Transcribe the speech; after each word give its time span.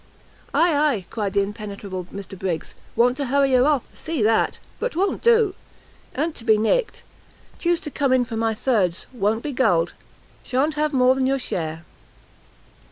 "Ay, 0.51 0.73
ay," 0.75 1.05
cried 1.11 1.33
the 1.33 1.43
impenetrable 1.43 2.05
Mr 2.05 2.35
Briggs; 2.35 2.73
"want 2.95 3.15
to 3.17 3.27
hurry 3.27 3.53
her 3.53 3.67
off! 3.67 3.83
see 3.93 4.23
that! 4.23 4.57
But 4.79 4.93
't 4.93 4.97
won't 4.97 5.21
do; 5.21 5.53
a'n't 6.15 6.33
to 6.37 6.43
be 6.43 6.57
nicked; 6.57 7.03
chuse 7.59 7.79
to 7.81 7.91
come 7.91 8.11
in 8.11 8.25
for 8.25 8.35
my 8.35 8.55
thirds; 8.55 9.05
won't 9.13 9.43
be 9.43 9.53
gulled, 9.53 9.93
sha'n't 10.41 10.73
have 10.73 10.91
more 10.91 11.13
than 11.13 11.27
your 11.27 11.37
share." 11.37 11.85